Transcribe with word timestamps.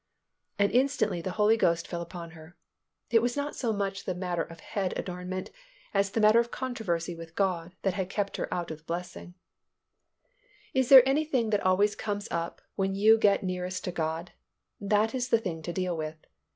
and 0.57 0.71
instantly 0.71 1.21
the 1.21 1.29
Holy 1.37 1.55
Ghost 1.55 1.87
fell 1.87 2.01
upon 2.01 2.31
her. 2.31 2.57
It 3.11 3.21
was 3.21 3.37
not 3.37 3.55
so 3.55 3.71
much 3.71 4.05
the 4.05 4.15
matter 4.15 4.41
of 4.41 4.59
head 4.59 4.97
adornment 4.97 5.51
as 5.93 6.09
the 6.09 6.19
matter 6.19 6.39
of 6.39 6.49
controversy 6.49 7.13
with 7.13 7.35
God 7.35 7.75
that 7.83 7.93
had 7.93 8.09
kept 8.09 8.37
her 8.37 8.51
out 8.51 8.71
of 8.71 8.79
the 8.79 8.83
blessing. 8.85 9.35
If 10.73 10.89
there 10.89 11.01
is 11.01 11.07
anything 11.07 11.51
that 11.51 11.61
always 11.61 11.95
comes 11.95 12.27
up 12.31 12.63
when 12.73 12.95
you 12.95 13.15
get 13.19 13.43
nearest 13.43 13.83
to 13.83 13.91
God, 13.91 14.31
that 14.79 15.13
is 15.13 15.29
the 15.29 15.37
thing 15.37 15.61
to 15.61 15.71
deal 15.71 15.95
with. 15.95 16.15